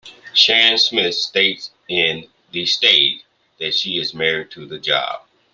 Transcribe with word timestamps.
Sheridan 0.33 0.79
Smith 0.79 1.13
states 1.13 1.69
in 1.87 2.27
"The 2.51 2.65
Stage" 2.65 3.21
that 3.59 3.75
she 3.75 3.99
is 3.99 4.15
married 4.15 4.49
to 4.49 4.65
the 4.65 4.79
job. 4.79 5.21